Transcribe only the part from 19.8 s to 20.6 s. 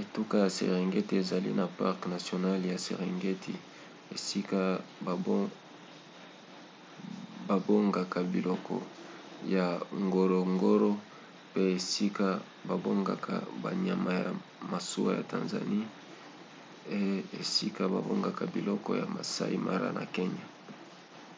na kenya